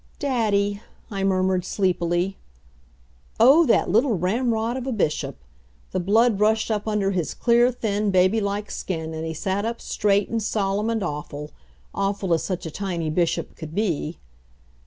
"Daddy," 0.17 0.81
I 1.11 1.23
murmured 1.23 1.63
sleepily. 1.63 2.35
Oh, 3.39 3.67
that 3.67 3.87
little 3.87 4.15
ramrod 4.17 4.75
of 4.75 4.87
a 4.87 4.91
bishop! 4.91 5.37
The 5.91 5.99
blood 5.99 6.39
rushed 6.39 6.71
up 6.71 6.87
under 6.87 7.11
his 7.11 7.35
clear, 7.35 7.71
thin, 7.71 8.09
baby 8.09 8.41
like 8.41 8.71
skin 8.71 9.13
and 9.13 9.27
he 9.27 9.35
sat 9.35 9.63
up 9.63 9.79
straight 9.79 10.27
and 10.27 10.41
solemn 10.41 10.89
and 10.89 11.03
awful 11.03 11.51
awful 11.93 12.33
as 12.33 12.41
such 12.41 12.65
a 12.65 12.71
tiny 12.71 13.11
bishop 13.11 13.55
could 13.55 13.75
be. 13.75 14.17